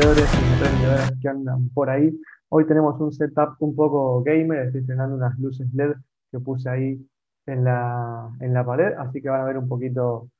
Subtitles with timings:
[0.00, 2.18] Emprendedores y emprendedoras que andan por ahí.
[2.48, 5.92] Hoy tenemos un setup un poco gamer, estoy estrenando unas luces LED
[6.32, 7.06] que puse ahí
[7.44, 10.30] en la, en la pared, así que van a ver un poquito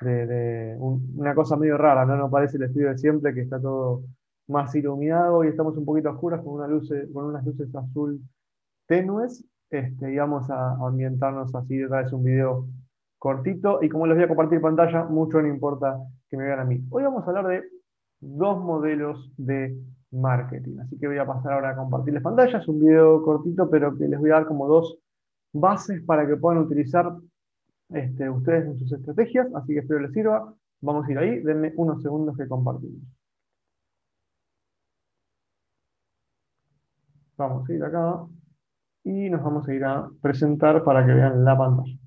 [0.00, 2.16] de, una cosa medio rara, ¿no?
[2.16, 4.04] No parece el estudio de siempre, que está todo
[4.48, 8.18] más iluminado y estamos un poquito oscuras con, una luz, con unas luces azul
[8.86, 12.66] tenues, este, y vamos a ambientarnos así, otra vez un video
[13.18, 15.98] cortito, y como les voy a compartir pantalla, mucho no importa
[16.30, 16.82] que me vean a mí.
[16.88, 17.81] Hoy vamos a hablar de
[18.22, 19.76] dos modelos de
[20.10, 23.96] marketing, así que voy a pasar ahora a compartirles pantalla, es un video cortito, pero
[23.96, 24.98] que les voy a dar como dos
[25.52, 27.14] bases para que puedan utilizar
[27.90, 30.54] este, ustedes en sus estrategias, así que espero les sirva.
[30.80, 33.02] Vamos a ir ahí, denme unos segundos que compartimos.
[37.36, 38.24] Vamos a ir acá
[39.04, 42.02] y nos vamos a ir a presentar para que vean la pantalla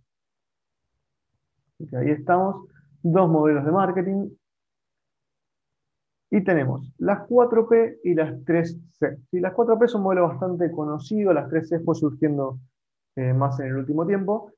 [1.94, 2.68] ahí estamos,
[3.03, 4.30] dos modelos de marketing.
[6.31, 9.20] Y tenemos las 4P y las 3C.
[9.30, 9.40] ¿Sí?
[9.40, 12.59] Las 4P son un modelo bastante conocido, las 3C fue surgiendo
[13.16, 14.52] eh, más en el último tiempo,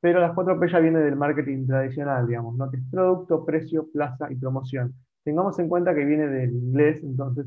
[0.00, 2.70] pero las 4P ya viene del marketing tradicional, digamos, ¿no?
[2.70, 4.94] que es producto, precio, plaza y promoción.
[5.24, 7.46] Tengamos en cuenta que viene del inglés, entonces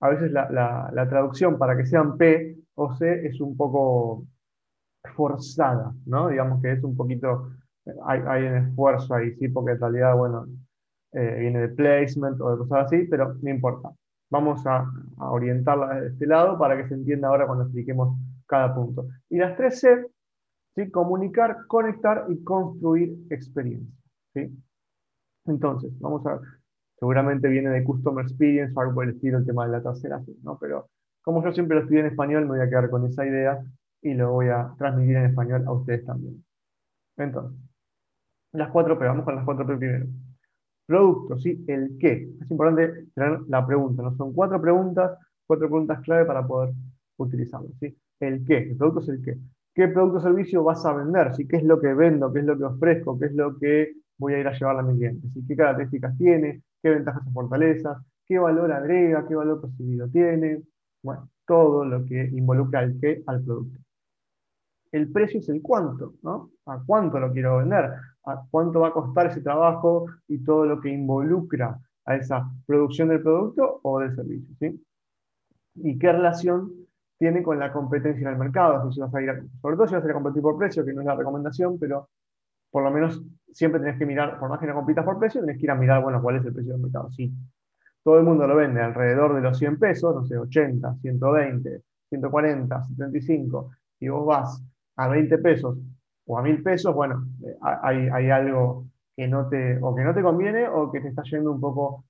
[0.00, 4.24] a veces la, la traducción para que sean P o C es un poco
[5.14, 6.28] forzada, ¿no?
[6.28, 7.50] Digamos que es un poquito
[8.06, 10.46] hay, un esfuerzo ahí, sí, porque en realidad, bueno,
[11.12, 13.90] eh, viene de placement o de cosas así, pero no importa.
[14.30, 14.86] Vamos a,
[15.18, 18.16] orientarla de este lado para que se entienda ahora cuando expliquemos
[18.46, 19.08] cada punto.
[19.28, 20.06] Y las tres C,
[20.76, 20.90] ¿sí?
[20.90, 23.92] comunicar, conectar y construir experiencia.
[24.34, 24.48] ¿sí?
[25.46, 26.40] Entonces, vamos a,
[26.96, 30.22] seguramente viene de Customer Experience o algo por el estilo, el tema de la tercera
[30.22, 30.58] C, ¿no?
[30.58, 30.88] Pero
[31.22, 33.60] como yo siempre lo estudié en español, me voy a quedar con esa idea
[34.02, 36.44] y lo voy a transmitir en español a ustedes también.
[37.16, 37.58] Entonces,
[38.52, 40.06] las cuatro P, vamos con las cuatro P primero.
[40.90, 41.64] Producto, ¿sí?
[41.68, 42.28] El qué.
[42.40, 44.12] Es importante tener la pregunta, ¿no?
[44.16, 46.74] Son cuatro preguntas, cuatro preguntas clave para poder
[47.16, 47.96] utilizarlo, ¿sí?
[48.18, 49.38] El qué, el producto es el qué.
[49.72, 51.32] ¿Qué producto o servicio vas a vender?
[51.32, 51.46] ¿sí?
[51.46, 52.32] ¿Qué es lo que vendo?
[52.32, 53.16] ¿Qué es lo que ofrezco?
[53.20, 55.28] ¿Qué es lo que voy a ir a llevar a mi cliente?
[55.32, 55.44] ¿sí?
[55.46, 56.60] ¿Qué características tiene?
[56.82, 57.96] ¿Qué ventajas o fortalezas?
[58.26, 59.28] ¿Qué valor agrega?
[59.28, 60.60] ¿Qué valor percibido tiene?
[61.04, 63.78] Bueno, todo lo que involucra al qué al producto
[64.92, 66.50] el precio es el cuánto, ¿no?
[66.66, 67.90] ¿A cuánto lo quiero vender?
[68.24, 73.08] ¿A cuánto va a costar ese trabajo y todo lo que involucra a esa producción
[73.08, 74.74] del producto o del servicio.
[75.76, 76.72] ¿Y qué relación
[77.18, 78.90] tiene con la competencia en el mercado?
[78.92, 81.06] Si vas sobre todo si vas a ir a competir por precio, que no es
[81.06, 82.08] la recomendación, pero
[82.70, 85.58] por lo menos siempre tenés que mirar, por más que no compitas por precio, tenés
[85.58, 87.10] que ir a mirar, bueno, cuál es el precio del mercado.
[87.12, 87.32] Sí,
[88.02, 92.86] todo el mundo lo vende alrededor de los 100 pesos, no sé, 80, 120, 140,
[92.88, 94.62] 75, y vos vas
[95.00, 95.78] a 20 pesos
[96.26, 98.84] o a 1000 pesos, bueno, eh, hay, algo
[99.16, 102.04] que no te, o que no te conviene o que te está yendo un poco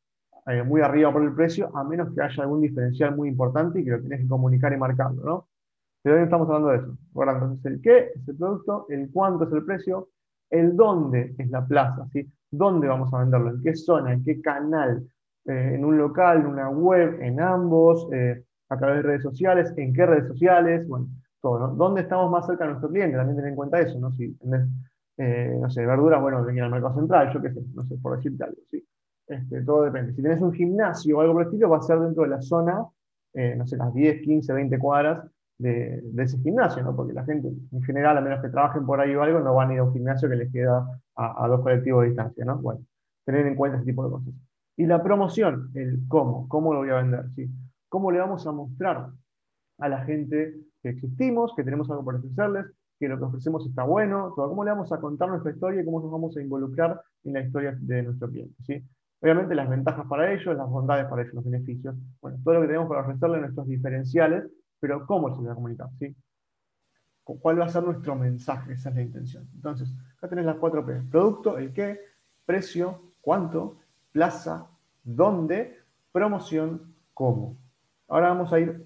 [0.46, 3.84] eh, muy arriba por el precio, a menos que haya algún diferencial muy importante y
[3.84, 5.48] que lo tienes que comunicar y marcarlo, ¿no?
[6.02, 6.98] Pero hoy estamos hablando de eso.
[7.14, 10.08] Entonces, el qué es el producto, el cuánto es el precio,
[10.50, 12.28] el dónde es la plaza, ¿sí?
[12.50, 13.50] ¿Dónde vamos a venderlo?
[13.50, 14.12] ¿En qué zona?
[14.12, 15.06] ¿En qué canal?
[15.44, 16.40] Eh, ¿En un local?
[16.40, 17.20] ¿En una web?
[17.22, 18.08] ¿En ambos?
[18.68, 19.72] ¿A través de redes sociales?
[19.76, 20.88] ¿En qué redes sociales?
[20.88, 21.06] Bueno,
[21.42, 23.16] ¿Dónde estamos más cerca de nuestro cliente?
[23.16, 24.12] También ten en cuenta eso, ¿no?
[24.12, 24.68] Si tenés,
[25.16, 28.16] eh, no sé, verduras, bueno, venir al mercado central, yo qué sé, no sé, por
[28.16, 28.86] decirte algo, ¿sí?
[29.26, 30.12] Este, todo depende.
[30.12, 32.42] Si tenés un gimnasio o algo por el estilo, va a ser dentro de la
[32.42, 32.84] zona,
[33.32, 36.96] eh, no sé, las 10, 15, 20 cuadras de, ese gimnasio, ¿no?
[36.96, 39.70] Porque la gente, en general, a menos que trabajen por ahí o algo, no van
[39.70, 42.58] a ir a un gimnasio que les queda a, dos colectivos de distancia, ¿no?
[42.58, 42.80] Bueno,
[43.24, 44.34] tener en cuenta ese tipo de cosas.
[44.76, 47.48] Y la promoción, el cómo, cómo lo voy a vender, ¿sí?
[47.88, 49.10] ¿Cómo le vamos a mostrar
[49.78, 52.66] a la gente que existimos, que tenemos algo para ofrecerles,
[52.98, 56.00] que lo que ofrecemos está bueno, cómo le vamos a contar nuestra historia y cómo
[56.00, 58.54] nos vamos a involucrar en la historia de nuestro cliente.
[58.62, 58.84] ¿sí?
[59.22, 62.66] Obviamente las ventajas para ellos, las bondades para ellos, los beneficios, bueno, todo lo que
[62.68, 64.44] tenemos para ofrecerles, nuestros diferenciales,
[64.78, 66.14] pero cómo se va a comunicar, ¿sí?
[67.22, 68.72] ¿Cuál va a ser nuestro mensaje?
[68.72, 69.48] Esa es la intención.
[69.54, 71.02] Entonces, acá tenés las cuatro P.
[71.10, 72.00] Producto, el qué,
[72.44, 73.76] precio, cuánto,
[74.10, 74.66] plaza,
[75.04, 75.78] dónde,
[76.10, 77.56] promoción, cómo.
[78.08, 78.84] Ahora vamos a ir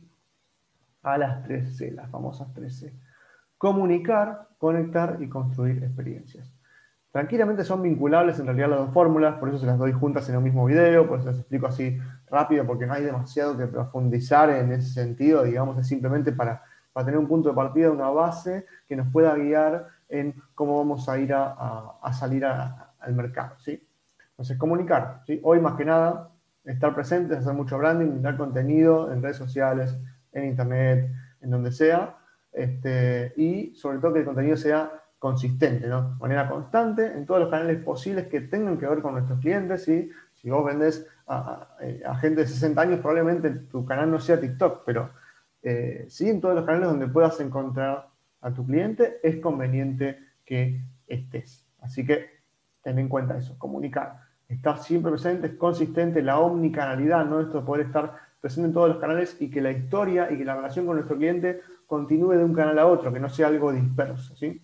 [1.04, 2.92] a las 3C, las famosas 3C.
[3.56, 6.52] Comunicar, conectar y construir experiencias.
[7.12, 10.34] Tranquilamente son vinculables en realidad las dos fórmulas, por eso se las doy juntas en
[10.34, 11.96] el mismo video, por eso las explico así
[12.28, 17.06] rápido, porque no hay demasiado que profundizar en ese sentido, digamos, es simplemente para, para
[17.06, 21.18] tener un punto de partida, una base que nos pueda guiar en cómo vamos a
[21.18, 23.54] ir a, salir al mercado.
[23.58, 23.86] ¿sí?
[24.30, 25.22] Entonces, comunicar.
[25.26, 25.40] ¿sí?
[25.44, 26.30] Hoy más que nada,
[26.64, 29.96] estar presentes, hacer mucho branding, dar contenido en redes sociales,
[30.34, 31.10] en internet,
[31.40, 32.18] en donde sea,
[32.52, 35.88] este, y sobre todo que el contenido sea consistente.
[35.88, 39.84] De manera constante, en todos los canales posibles que tengan que ver con nuestros clientes,
[39.84, 41.06] Si vos vendés
[41.80, 45.10] eh, a, gente de 60 años, probablemente tu canal no sea TikTok, pero
[45.62, 48.08] eh, sí en todos los canales donde puedas encontrar
[48.42, 51.66] a tu cliente, es conveniente que estés.
[51.80, 52.26] Así que
[52.82, 54.20] ten en cuenta eso, comunicar.
[54.46, 57.40] Estar siempre presente, es consistente, la omnicanalidad, ¿no?
[57.40, 58.12] Esto de poder estar
[58.44, 61.16] presente en todos los canales y que la historia y que la relación con nuestro
[61.16, 64.60] cliente continúe de un canal a otro, que no sea algo disperso, ¿sí?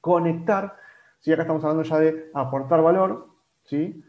[0.00, 0.76] Conectar,
[1.18, 3.28] si acá estamos hablando ya de aportar valor,
[3.64, 4.02] ¿sí?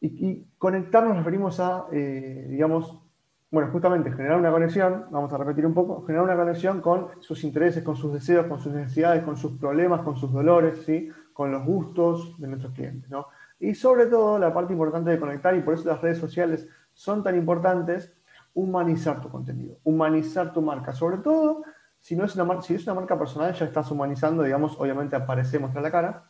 [0.00, 3.02] Y, conectar nos referimos a, eh, digamos,
[3.50, 7.42] bueno, justamente generar una conexión, vamos a repetir un poco, generar una conexión con sus
[7.42, 11.10] intereses, con sus deseos, con sus necesidades, con sus problemas, con sus dolores, ¿sí?
[11.32, 13.10] con los gustos de nuestros clientes.
[13.10, 13.26] ¿no?
[13.58, 17.22] Y sobre todo, la parte importante de conectar, y por eso las redes sociales son
[17.22, 18.12] tan importantes,
[18.54, 20.92] humanizar tu contenido, humanizar tu marca.
[20.92, 21.62] Sobre todo,
[21.98, 25.58] si, no es una, si es una marca personal, ya estás humanizando, digamos, obviamente aparece,
[25.58, 26.24] muestra la cara,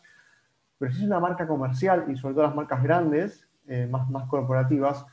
[0.79, 4.29] pero si es una marca comercial y sobre todo las marcas grandes, eh, más, más
[4.29, 5.07] corporativas,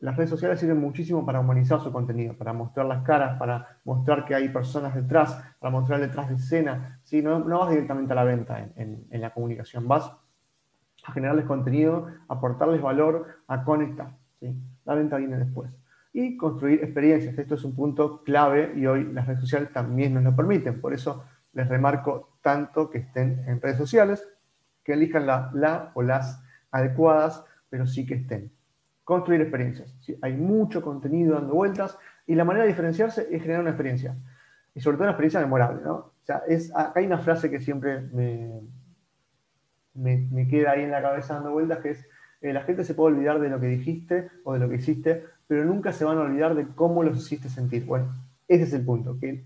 [0.00, 4.26] las redes sociales sirven muchísimo para humanizar su contenido, para mostrar las caras, para mostrar
[4.26, 7.00] que hay personas detrás, para mostrar detrás de escena.
[7.04, 7.22] ¿sí?
[7.22, 10.12] No, no vas directamente a la venta en, en, la comunicación, vas
[11.04, 14.16] a generarles contenido, aportarles valor, a conectar.
[14.40, 14.54] ¿sí?
[14.84, 15.70] La venta viene después.
[16.12, 17.36] Y construir experiencias.
[17.36, 20.80] Esto es un punto clave y hoy las redes sociales también nos lo permiten.
[20.80, 24.26] Por eso les remarco tanto que estén en redes sociales,
[24.82, 28.52] que elijan la, la o las adecuadas, pero sí que estén
[29.04, 29.94] construir experiencias.
[30.22, 31.96] Hay mucho contenido dando vueltas
[32.26, 34.16] y la manera de diferenciarse es generar una experiencia.
[34.74, 35.94] Y sobre todo una experiencia memorable, ¿no?
[35.94, 38.60] O sea, es, acá hay una frase que siempre me,
[39.94, 42.08] me, queda ahí en la cabeza dando vueltas, que es,
[42.40, 45.24] eh, la gente se puede olvidar de lo que dijiste o de lo que hiciste,
[45.46, 47.84] pero nunca se van a olvidar de cómo los hiciste sentir.
[47.84, 48.14] Bueno,
[48.48, 49.44] ese es el punto, que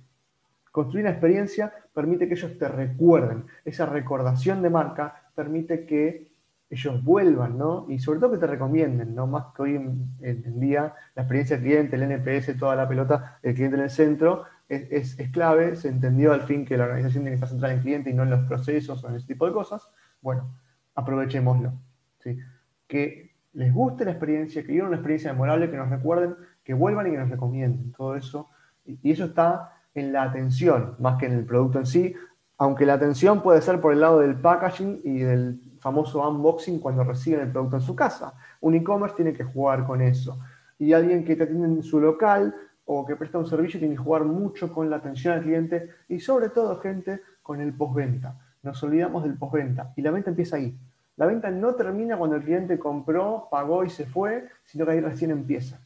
[0.70, 3.44] construir una experiencia permite que ellos te recuerden.
[3.64, 6.28] Esa recordación de marca permite que
[6.70, 7.86] ellos vuelvan, ¿no?
[7.88, 9.26] Y sobre todo que te recomienden, ¿no?
[9.26, 13.54] Más que hoy en, día la experiencia del cliente, el NPS, toda la pelota, el
[13.54, 15.76] cliente en el centro, es, clave.
[15.76, 18.14] Se entendió al fin que la organización tiene que estar centrada en el cliente y
[18.14, 19.88] no en los procesos o en ese tipo de cosas.
[20.20, 20.48] Bueno,
[20.94, 21.72] aprovechémoslo.
[22.18, 22.38] ¿sí?
[22.86, 27.06] Que les guste la experiencia, que vivan una experiencia memorable, que nos recuerden, que vuelvan
[27.06, 27.92] y que nos recomienden.
[27.92, 28.50] Todo eso.
[28.84, 32.14] Y eso está en la atención, más que en el producto en sí,
[32.56, 37.04] aunque la atención puede ser por el lado del packaging y del famoso unboxing cuando
[37.04, 38.34] reciben el producto en su casa.
[38.60, 40.38] Un e-commerce tiene que jugar con eso.
[40.78, 42.54] Y alguien que te atiende en su local
[42.84, 46.18] o que presta un servicio tiene que jugar mucho con la atención al cliente y
[46.18, 48.36] sobre todo, gente, con el postventa.
[48.62, 50.76] Nos olvidamos del postventa y la venta empieza ahí.
[51.16, 55.00] La venta no termina cuando el cliente compró, pagó y se fue, sino que ahí
[55.00, 55.80] recién empieza.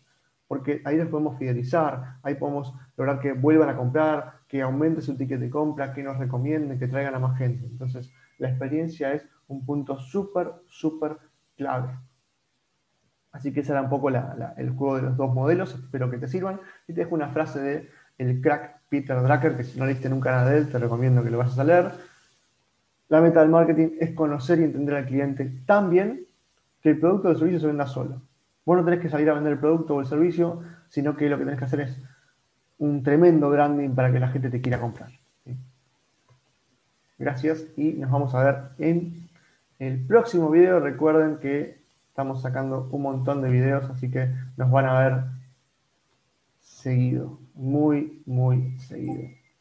[0.47, 5.17] Porque ahí les podemos fidelizar, ahí podemos lograr que vuelvan a comprar, que aumente su
[5.17, 7.65] ticket de compra, que nos recomienden, que traigan a más gente.
[7.65, 11.17] Entonces, la experiencia es un punto súper, súper
[11.57, 11.97] clave.
[13.33, 16.29] Así que ese era un poco el juego de los dos modelos, espero que te
[16.29, 16.61] sirvan.
[16.87, 17.89] Y te dejo una frase de
[18.19, 21.31] el crack Peter Drucker, que si no leíste nunca nada de él, te recomiendo que
[21.31, 21.93] lo vayas a leer.
[23.13, 26.25] La meta del marketing es conocer y entender al cliente tan bien
[26.81, 28.23] que el producto o el servicio se venda solo.
[28.65, 31.37] Vos no tenés que salir a vender el producto o el servicio, sino que lo
[31.37, 32.03] que tenés que hacer es
[32.79, 35.11] un tremendo branding para que la gente te quiera comprar.
[37.19, 39.29] Gracias y nos vamos a ver en
[39.79, 40.81] el próximo video.
[40.81, 45.25] Recuerden que estamos sacando un montón de videos, así que nos van a ver
[46.63, 49.42] seguido, muy, muy seguido.